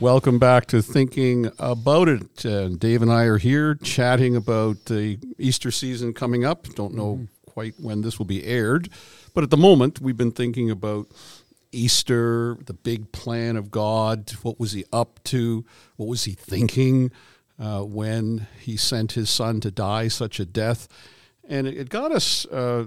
[0.00, 2.44] Welcome back to Thinking About It.
[2.44, 6.64] Uh, Dave and I are here chatting about the Easter season coming up.
[6.74, 8.90] Don't know quite when this will be aired,
[9.32, 11.06] but at the moment, we've been thinking about
[11.72, 14.30] Easter, the big plan of God.
[14.42, 15.64] What was he up to?
[15.96, 17.10] What was he thinking
[17.58, 20.88] uh, when he sent his son to die such a death?
[21.48, 22.86] And it, it got us, uh,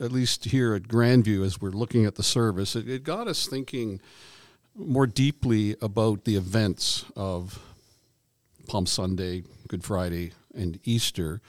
[0.00, 3.46] at least here at Grandview, as we're looking at the service, it, it got us
[3.46, 4.00] thinking
[4.74, 7.58] more deeply about the events of
[8.66, 11.40] Palm Sunday, Good Friday, and Easter,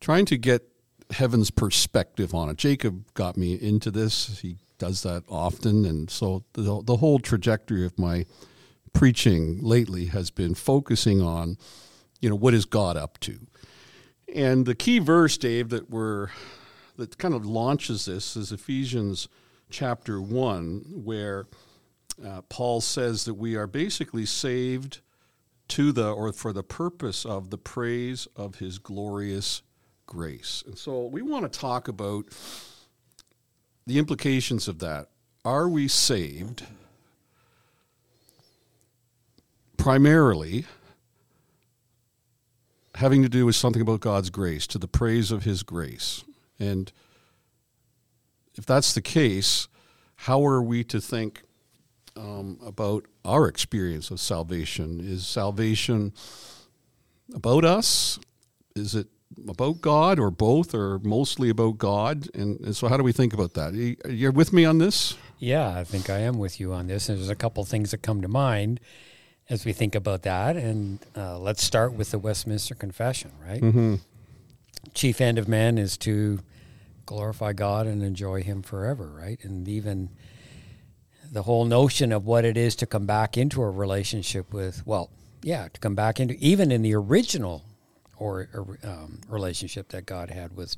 [0.00, 0.62] trying to get
[1.10, 2.56] heaven's perspective on it.
[2.56, 4.40] Jacob got me into this.
[4.40, 5.84] He does that often.
[5.84, 8.26] And so the, the whole trajectory of my
[8.92, 11.56] preaching lately has been focusing on,
[12.20, 13.38] you know, what is God up to?
[14.34, 16.28] And the key verse, Dave, that we're
[16.96, 19.28] that kind of launches this is Ephesians
[19.70, 21.46] chapter 1, where
[22.24, 25.00] uh, Paul says that we are basically saved
[25.68, 29.62] to the or for the purpose of the praise of his glorious
[30.06, 30.62] grace.
[30.66, 32.26] And so we want to talk about
[33.86, 35.08] the implications of that.
[35.44, 36.64] Are we saved
[39.76, 40.64] primarily
[42.94, 46.24] having to do with something about God's grace, to the praise of his grace?
[46.58, 46.92] And
[48.54, 49.68] if that's the case,
[50.16, 51.42] how are we to think
[52.16, 55.00] um, about our experience of salvation.
[55.00, 56.12] Is salvation
[57.34, 58.18] about us?
[58.74, 59.08] Is it
[59.48, 62.28] about God or both or mostly about God?
[62.34, 63.74] And, and so, how do we think about that?
[63.74, 65.16] You, you're with me on this?
[65.38, 67.08] Yeah, I think I am with you on this.
[67.08, 68.80] There's a couple things that come to mind
[69.50, 70.56] as we think about that.
[70.56, 73.60] And uh, let's start with the Westminster Confession, right?
[73.60, 73.96] Mm-hmm.
[74.96, 76.40] Chief end of man is to
[77.04, 79.38] glorify God and enjoy Him forever, right?
[79.44, 80.08] And even
[81.30, 85.10] the whole notion of what it is to come back into a relationship with, well,
[85.42, 87.64] yeah, to come back into even in the original
[88.16, 90.76] or, or um, relationship that God had with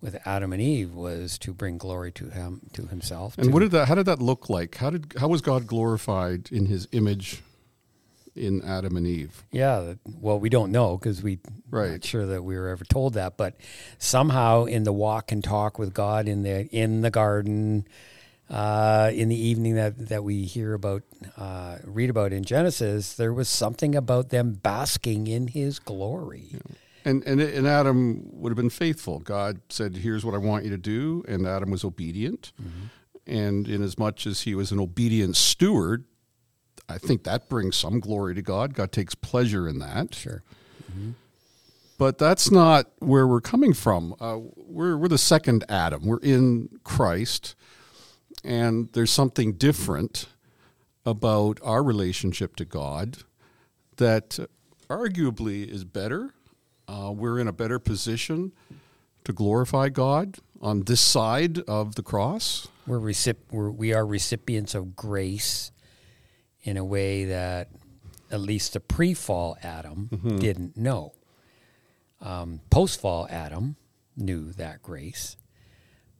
[0.00, 3.36] with Adam and Eve was to bring glory to him to himself.
[3.36, 3.88] And to, what did that?
[3.88, 4.76] How did that look like?
[4.76, 7.42] How did how was God glorified in His image
[8.38, 9.44] in Adam and Eve?
[9.52, 11.38] Yeah, well, we don't know because we
[11.70, 11.90] Right.
[11.92, 13.56] not sure that we were ever told that, but
[13.98, 17.86] somehow in the walk and talk with God in the in the garden,
[18.48, 21.02] uh, in the evening that that we hear about,
[21.36, 26.56] uh, read about in Genesis, there was something about them basking in His glory.
[27.04, 29.18] And, and and Adam would have been faithful.
[29.20, 32.52] God said, "Here's what I want you to do," and Adam was obedient.
[33.26, 36.04] And in as much as he was an obedient steward,
[36.88, 38.74] I think that brings some glory to God.
[38.74, 40.14] God takes pleasure in that.
[40.14, 40.42] Sure.
[41.98, 44.14] But that's not where we're coming from.
[44.20, 46.06] Uh, we're we're the second Adam.
[46.06, 47.56] We're in Christ,
[48.44, 50.26] and there's something different
[51.04, 53.18] about our relationship to God
[53.96, 54.38] that
[54.88, 56.34] arguably is better.
[56.86, 58.52] Uh, we're in a better position
[59.24, 62.68] to glorify God on this side of the cross.
[62.86, 65.72] We're, recip- we're we are recipients of grace
[66.62, 67.68] in a way that
[68.30, 71.12] at least the pre-fall Adam didn't know.
[72.20, 73.76] Um, Post-fall Adam
[74.16, 75.36] knew that grace,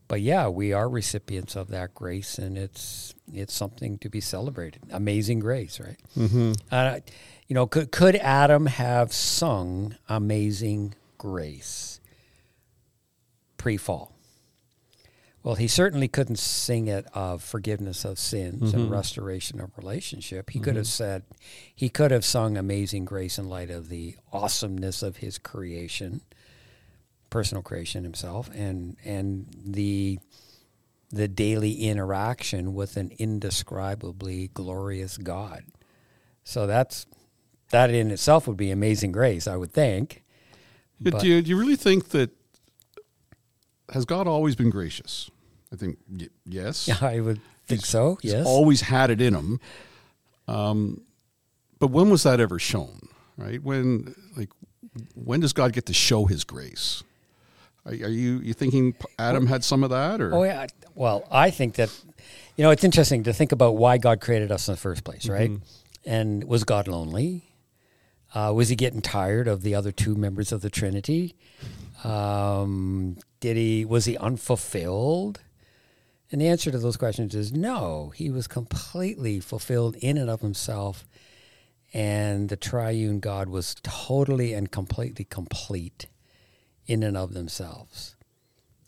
[0.07, 4.83] but yeah, we are recipients of that grace, and it's it's something to be celebrated.
[4.91, 5.99] Amazing grace, right?
[6.17, 6.53] Mm-hmm.
[6.71, 7.01] Uh,
[7.47, 12.01] you know, could could Adam have sung "Amazing Grace"
[13.57, 14.15] pre-fall?
[15.43, 18.93] Well, he certainly couldn't sing it of forgiveness of sins and mm-hmm.
[18.93, 20.51] restoration of relationship.
[20.51, 20.79] He could mm-hmm.
[20.79, 21.23] have said,
[21.75, 26.23] he could have sung Amazing Grace in light of the awesomeness of his creation,
[27.31, 30.19] personal creation himself, and and the
[31.11, 35.65] the daily interaction with an indescribably glorious God.
[36.45, 37.07] So that's
[37.71, 40.25] that in itself would be amazing grace, I would think.
[41.01, 42.31] But, But- do, you, do you really think that
[43.93, 45.31] has God always been gracious?
[45.73, 46.89] I think y- yes.
[47.03, 48.19] I would think so.
[48.23, 48.47] He's Yes.
[48.47, 49.61] always had it in him.
[50.47, 51.03] Um,
[51.79, 53.09] but when was that ever shown?
[53.37, 53.63] Right?
[53.63, 54.51] When like
[55.15, 57.03] when does God get to show His grace?
[57.87, 60.67] Are, are you you thinking Adam had some of that, or Oh yeah.
[60.95, 61.91] Well, I think that
[62.57, 65.29] you know it's interesting to think about why God created us in the first place,
[65.29, 65.53] right?
[66.05, 67.45] And was God lonely?
[68.35, 71.35] Uh, was he getting tired of the other two members of the Trinity?
[72.05, 75.41] Um, did he was he unfulfilled?
[76.31, 78.13] And the answer to those questions is no.
[78.15, 81.07] He was completely fulfilled in and of himself,
[81.95, 86.07] and the triune God was totally and completely complete
[86.87, 88.15] in and of themselves.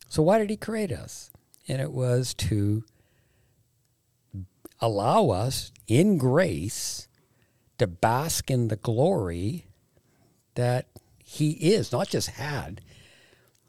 [0.09, 1.31] So why did he create us?
[1.67, 2.85] And it was to
[4.81, 7.09] allow us in grace
[7.81, 9.67] to bask in the glory
[10.55, 10.87] that
[11.25, 12.81] He is, not just had,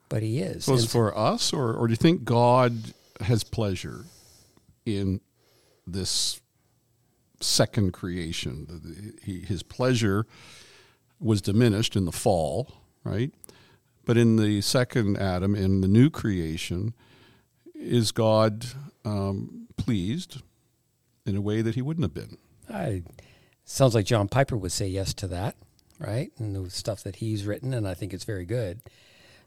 [0.10, 0.66] but He is.
[0.66, 4.06] So for us, or, or do you think God has pleasure
[4.86, 5.22] in
[5.88, 6.42] this
[7.40, 9.18] second creation?
[9.24, 10.25] He, his pleasure
[11.19, 12.74] was diminished in the fall,
[13.04, 13.31] right?
[14.06, 16.94] But in the second Adam, in the new creation,
[17.75, 18.66] is God
[19.06, 20.42] um, pleased
[21.25, 22.38] in a way that he wouldn't have been?
[22.69, 23.04] I,
[23.71, 25.56] sounds like John Piper would say yes to that,
[26.00, 26.31] right?
[26.38, 28.81] And the stuff that he's written, and I think it's very good.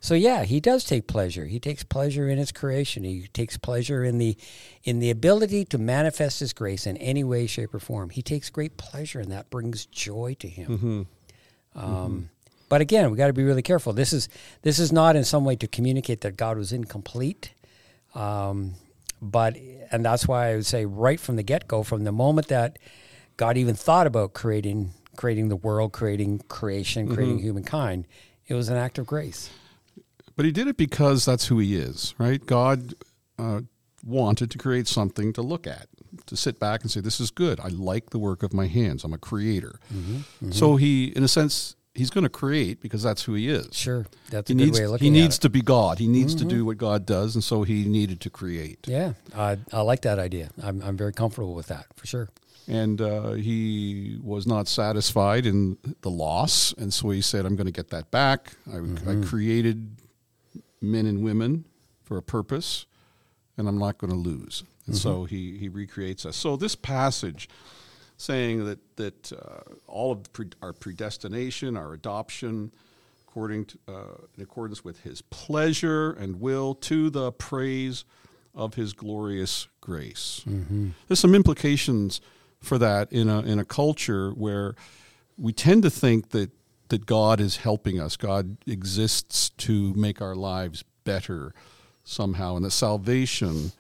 [0.01, 1.47] So yeah, he does take pleasure.
[1.47, 3.05] He takes pleasure in his creation.
[3.05, 4.37] He takes pleasure in the
[4.83, 8.11] in the ability to manifest his grace in any way, shape, or form.
[8.11, 11.07] He takes great pleasure, and that brings joy to him.
[11.75, 12.31] Um,
[12.69, 13.93] But again, we got to be really careful.
[13.93, 14.29] This is
[14.63, 17.53] this is not in some way to communicate that God was incomplete.
[18.15, 18.75] Um,
[19.23, 19.57] but
[19.91, 22.79] and that's why I would say right from the get go, from the moment that
[23.37, 27.15] God even thought about creating creating the world, creating creation, mm-hmm.
[27.15, 28.07] creating humankind,
[28.47, 29.51] it was an act of grace.
[30.37, 32.45] But he did it because that's who he is, right?
[32.45, 32.95] God
[33.39, 33.61] uh,
[34.05, 35.87] wanted to create something to look at,
[36.27, 37.61] to sit back and say, "This is good.
[37.61, 39.05] I like the work of my hands.
[39.05, 40.51] I'm a creator." Mm-hmm, mm-hmm.
[40.51, 43.69] So he, in a sense, he's going to create because that's who he is.
[43.77, 45.21] Sure, that's He a good needs way of he looking needs it.
[45.21, 45.99] He needs to be God.
[46.01, 48.89] He needs to do what God does, and so he needed to create.
[48.89, 50.51] Yeah, I, I like that idea.
[50.61, 52.29] I'm I'm very comfortable with that for sure.
[52.67, 57.67] And uh, he was not satisfied in the loss, and so he said, "I'm going
[57.67, 58.53] to get that back.
[58.73, 58.79] I,
[59.11, 59.97] I created
[60.81, 61.67] men and women
[62.05, 62.87] for a purpose,
[63.59, 66.37] and I'm not going to lose." And so he he recreates us.
[66.37, 67.49] So this passage,
[68.17, 72.73] saying that that uh, all of pre- our predestination, our adoption,
[73.29, 73.93] according to, uh,
[74.37, 78.05] in accordance with His pleasure and will, to the praise
[78.55, 80.43] of His glorious grace.
[81.09, 82.21] There's some implications
[82.65, 84.75] for that in a in a culture where
[85.37, 86.51] we tend to think that
[86.89, 88.17] that God is helping us.
[88.17, 91.55] God exists to make our lives better
[92.05, 93.73] somehow, and that salvation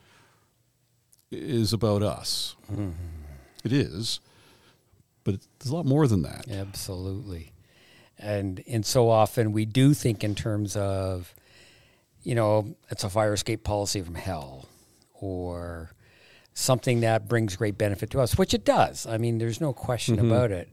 [1.30, 2.56] is about us.
[2.72, 2.90] Mm-hmm.
[3.64, 4.20] It is,
[5.24, 6.48] but there's a lot more than that.
[6.50, 7.52] Absolutely.
[8.18, 11.34] And and so often we do think in terms of,
[12.22, 14.68] you know, it's a fire escape policy from hell
[15.14, 15.90] or
[16.54, 19.06] something that brings great benefit to us, which it does.
[19.06, 20.68] I mean, there's no question about it.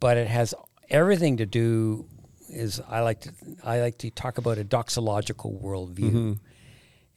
[0.00, 0.54] But it has
[0.90, 2.06] everything to do
[2.48, 3.32] is I like to
[3.62, 6.38] I like to talk about a doxological worldview.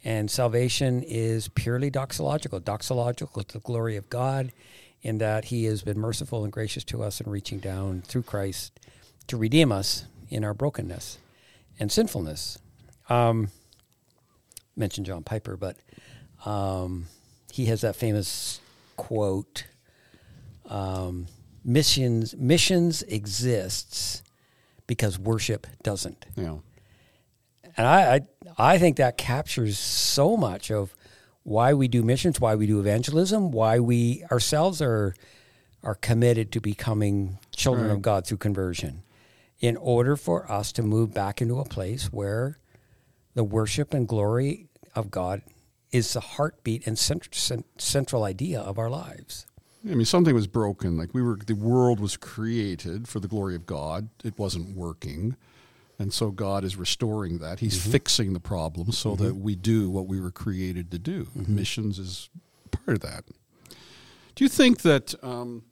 [0.03, 4.51] And salvation is purely doxological, doxological to the glory of God,
[5.01, 8.79] in that He has been merciful and gracious to us in reaching down through Christ
[9.27, 11.17] to redeem us in our brokenness
[11.79, 12.59] and sinfulness.
[13.09, 13.49] Um,
[14.75, 15.77] mentioned John Piper, but
[16.45, 17.07] um,
[17.55, 18.59] he has that famous
[18.97, 19.63] quote:
[20.69, 21.27] um,
[21.63, 24.23] "Missions missions exists
[24.87, 26.63] because worship doesn't." Know,
[27.77, 30.93] And I, I I think that captures so much of
[31.43, 35.15] why we do missions, why we do evangelism, why we ourselves are
[35.81, 39.03] are committed to becoming children of God through conversion,
[39.61, 42.57] in order for us to move back into a place where
[43.33, 45.41] the worship and glory of God
[45.95, 49.47] is the heartbeat and cent- cent- central idea of our lives.
[49.89, 50.97] I mean, something was broken.
[50.97, 54.09] Like we were, the world was created for the glory of God.
[54.23, 55.37] It wasn't working,
[55.97, 57.59] and so God is restoring that.
[57.59, 57.91] He's mm-hmm.
[57.91, 59.43] fixing the problem so that mm-hmm.
[59.43, 61.25] we do what we were created to do.
[61.37, 61.55] Mm-hmm.
[61.55, 62.29] Missions is
[62.71, 63.23] part of that.
[64.35, 65.63] Do you think that um,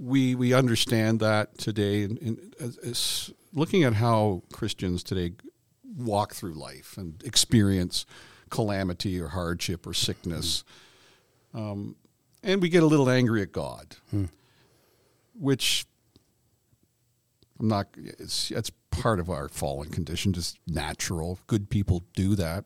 [0.00, 2.04] we we understand that today?
[2.04, 5.32] In, in, as, as looking at how Christians today
[5.84, 8.06] walk through life and experience
[8.50, 10.64] calamity or hardship or sickness
[11.56, 11.96] um,
[12.42, 13.96] and we get a little angry at God,
[15.34, 15.86] which
[17.58, 17.88] I'm not.
[17.96, 21.38] It's it's part of our fallen condition, just natural.
[21.46, 22.64] Good people do that,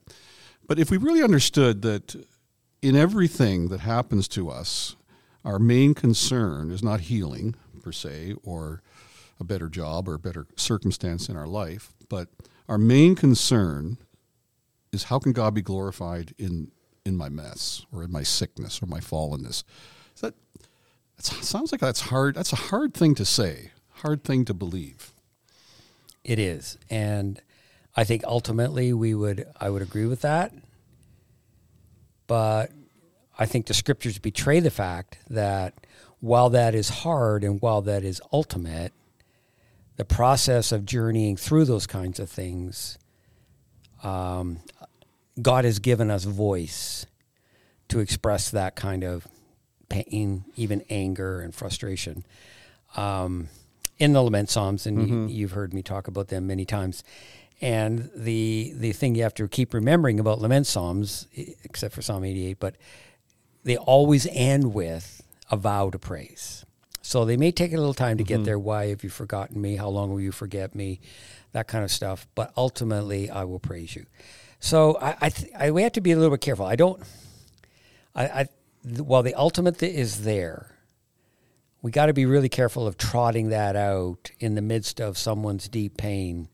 [0.66, 2.16] but if we really understood that
[2.82, 4.96] in everything that happens to us,
[5.44, 8.82] our main concern is not healing per se or
[9.38, 12.28] a better job or a better circumstance in our life, but
[12.68, 13.96] our main concern
[14.92, 16.70] is how can God be glorified in
[17.04, 19.64] in my mess or in my sickness or my fallenness?
[20.14, 20.35] Is that
[21.16, 22.35] that sounds like that's hard.
[22.35, 23.73] That's a hard thing to say.
[23.97, 25.12] Hard thing to believe.
[26.25, 27.40] It is, and
[27.97, 30.52] I think ultimately we would I would agree with that.
[32.26, 32.70] But
[33.38, 35.75] I think the scriptures betray the fact that
[36.20, 38.92] while that is hard and while that is ultimate,
[39.97, 42.99] the process of journeying through those kinds of things,
[44.02, 44.61] um,
[45.40, 47.06] God has given us voice
[47.88, 49.26] to express that kind of
[49.88, 52.25] pain, even anger and frustration.
[52.96, 53.49] Um,
[53.99, 55.28] in the lament psalms, and Mm-hmm.
[55.28, 57.04] you, you've heard me talk about them many times.
[57.60, 61.26] And the the thing you have to keep remembering about lament psalms,
[61.62, 62.76] except for Psalm 88, but
[63.64, 66.64] they always end with a vow to praise.
[67.02, 68.37] So they may take a little time to Mm-hmm.
[68.37, 68.58] get there.
[68.58, 69.76] Why have you forgotten me?
[69.76, 71.00] How long will you forget me?
[71.52, 72.26] That kind of stuff.
[72.34, 74.06] But ultimately, I will praise you.
[74.61, 76.67] So I, I, th- I we have to be a little bit careful.
[76.67, 77.02] I don't.
[78.14, 78.49] I, I
[78.87, 80.76] th- while the ultimate th- is there,
[81.83, 85.67] we got to be really careful of trotting that out in the midst of someone's
[85.69, 86.49] deep pain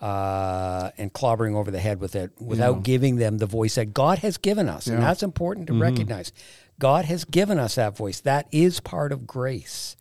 [0.00, 4.18] uh, and clobbering over the head with it without giving them the voice that God
[4.18, 4.86] has given us.
[4.86, 6.32] And that's important to recognize.
[6.78, 8.20] God has given us that voice.
[8.20, 9.96] That is part of grace.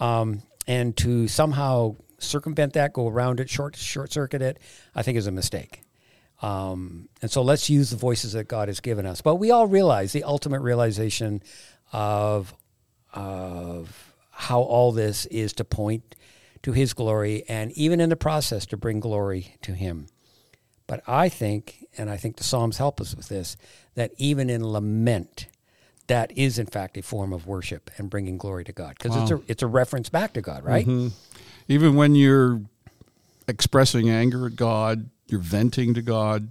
[0.00, 4.58] Um, and to somehow circumvent that, go around it, short short circuit it,
[4.94, 5.83] I think is a mistake.
[6.44, 9.22] Um, and so let's use the voices that God has given us.
[9.22, 11.42] But we all realize the ultimate realization
[11.92, 12.54] of
[13.14, 16.16] of how all this is to point
[16.62, 20.06] to His glory, and even in the process to bring glory to Him.
[20.86, 23.56] But I think, and I think the Psalms help us with this,
[23.94, 25.46] that even in lament,
[26.08, 29.30] that is in fact a form of worship and bringing glory to God because it's
[29.30, 30.86] a it's a reference back to God, right?
[31.68, 32.60] Even when you're
[33.48, 36.50] expressing anger at God, you're venting to God.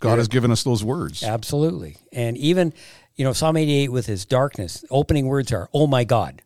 [0.00, 0.16] God Yeah.
[0.16, 1.22] has given us those words.
[1.22, 1.96] Absolutely.
[2.12, 2.72] And even,
[3.14, 6.42] you know, Psalm 88 with his darkness, opening words are, oh my God.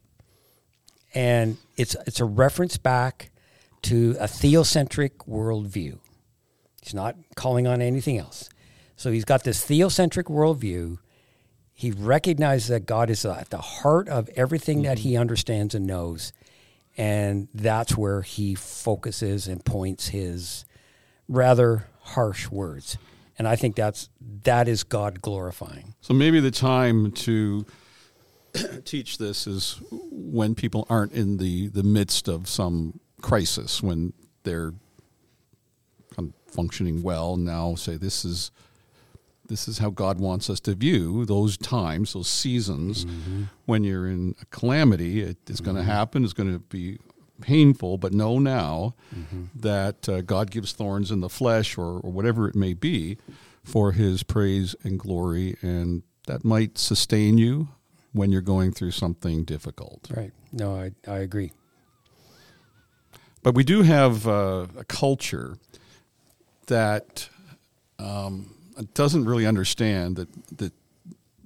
[1.14, 3.30] And it's, it's a reference back
[3.82, 5.98] to a theocentric worldview.
[6.82, 8.48] He's not calling on anything else.
[8.96, 10.98] So he's got this theocentric worldview.
[11.72, 15.08] He recognizes that God is at the heart of everything that mm-hmm.
[15.08, 16.32] he understands and knows.
[16.96, 20.64] And that's where he focuses and points his
[21.28, 22.96] rather harsh words.
[23.38, 24.08] And I think that's
[24.44, 25.94] that is God glorifying.
[26.00, 27.66] So maybe the time to
[28.84, 34.72] teach this is when people aren't in the, the midst of some crisis, when they're
[36.56, 37.36] functioning well.
[37.36, 38.50] Now say this is
[39.48, 43.06] this is how God wants us to view those times, those seasons
[43.64, 45.22] when you're in a calamity.
[45.22, 46.24] It is going to happen.
[46.24, 46.98] It's going to be
[47.40, 48.94] painful, but know now
[49.54, 53.18] that uh, God gives thorns in the flesh or, or whatever it may be
[53.62, 55.56] for his praise and glory.
[55.62, 57.68] And that might sustain you
[58.12, 60.08] when you're going through something difficult.
[60.14, 60.32] Right.
[60.52, 61.52] No, I, I agree.
[63.42, 65.58] But we do have uh, a culture
[66.66, 67.28] that
[67.98, 68.55] um,
[68.94, 70.28] doesn't really understand that
[70.58, 70.72] that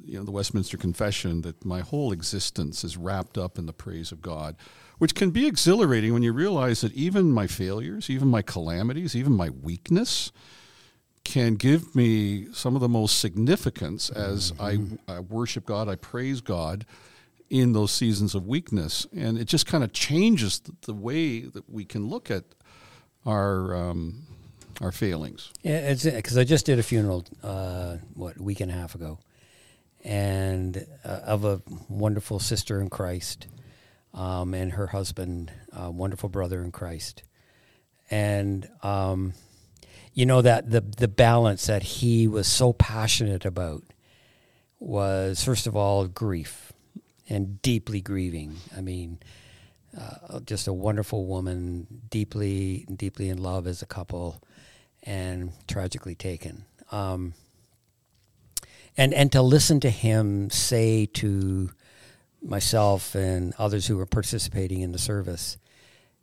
[0.04, 4.12] you know the Westminster Confession that my whole existence is wrapped up in the praise
[4.12, 4.56] of God,
[4.98, 9.32] which can be exhilarating when you realize that even my failures, even my calamities, even
[9.32, 10.32] my weakness
[11.24, 16.40] can give me some of the most significance as I, I worship God, I praise
[16.40, 16.84] God
[17.48, 19.06] in those seasons of weakness.
[19.14, 22.44] And it just kind of changes the, the way that we can look at
[23.26, 24.22] our, um,
[24.80, 25.52] our feelings.
[25.62, 28.94] Yeah, it's because I just did a funeral, uh, what a week and a half
[28.94, 29.18] ago,
[30.02, 33.46] and uh, of a wonderful sister in Christ,
[34.14, 37.22] um, and her husband, a wonderful brother in Christ,
[38.10, 39.34] and um,
[40.14, 43.82] you know that the the balance that he was so passionate about
[44.78, 46.72] was first of all grief
[47.28, 48.56] and deeply grieving.
[48.76, 49.18] I mean.
[49.98, 54.40] Uh, just a wonderful woman, deeply, deeply in love as a couple,
[55.02, 56.64] and tragically taken.
[56.92, 57.34] Um,
[58.96, 61.70] and and to listen to him say to
[62.42, 65.58] myself and others who were participating in the service,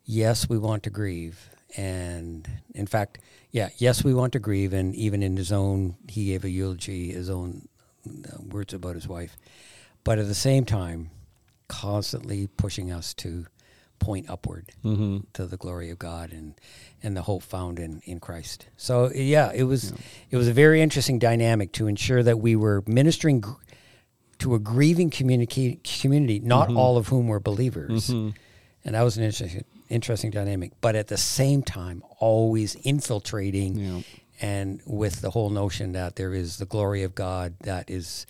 [0.04, 3.18] yes, we want to grieve, and in fact,
[3.50, 7.12] yeah, yes, we want to grieve, and even in his own, he gave a eulogy,
[7.12, 7.68] his own
[8.08, 9.36] uh, words about his wife,
[10.04, 11.10] but at the same time,
[11.68, 13.46] constantly pushing us to
[13.98, 15.18] point upward mm-hmm.
[15.32, 16.54] to the glory of God and
[17.02, 18.66] and the hope found in in Christ.
[18.76, 19.92] So yeah, it was
[20.30, 23.52] it was a very interesting dynamic to ensure that we were ministering gr-
[24.38, 26.76] to a grieving communica- community, not mm-hmm.
[26.76, 28.36] all of whom were believers, mm-hmm.
[28.84, 30.72] and that was an interesting interesting dynamic.
[30.80, 34.00] But at the same time, always infiltrating Yeah.
[34.40, 38.26] and with the whole notion that there is the glory of God that is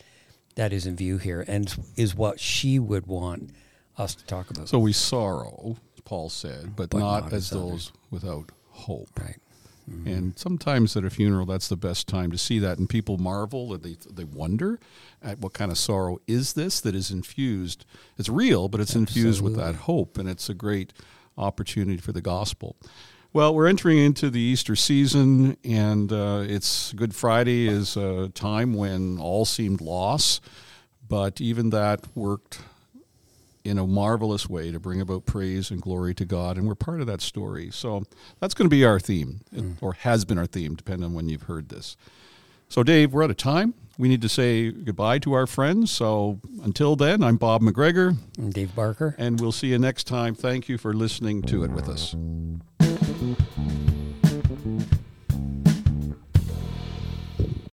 [0.54, 3.50] that is in view here and is what she would want
[3.98, 4.68] us to talk about.
[4.68, 9.10] So we sorrow, Paul said, but, But not, not as as those without hope.
[9.20, 9.36] right.
[10.04, 13.72] And sometimes at a funeral, that's the best time to see that, and people marvel
[13.72, 14.78] and they they wonder
[15.22, 17.86] at what kind of sorrow is this that is infused.
[18.18, 20.92] It's real, but it's infused with that hope, and it's a great
[21.38, 22.76] opportunity for the gospel.
[23.32, 28.74] Well, we're entering into the Easter season, and uh, it's Good Friday is a time
[28.74, 30.42] when all seemed loss,
[31.06, 32.60] but even that worked
[33.68, 37.00] in a marvelous way to bring about praise and glory to God, and we're part
[37.00, 37.70] of that story.
[37.70, 38.04] So
[38.40, 39.76] that's going to be our theme, mm.
[39.80, 41.96] or has been our theme, depending on when you've heard this.
[42.68, 43.74] So, Dave, we're out of time.
[43.96, 45.90] We need to say goodbye to our friends.
[45.90, 48.16] So, until then, I'm Bob McGregor.
[48.38, 49.14] I'm Dave Barker.
[49.18, 50.34] And we'll see you next time.
[50.34, 52.14] Thank you for listening to it with us.